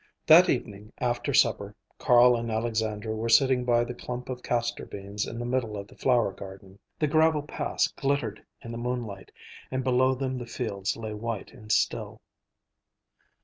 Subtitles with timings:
[0.25, 5.27] That evening after supper, Carl and Alexandra were sitting by the clump of castor beans
[5.27, 6.79] in the middle of the flower garden.
[6.97, 9.31] The gravel paths glittered in the moonlight,
[9.69, 12.19] and below them the fields lay white and still.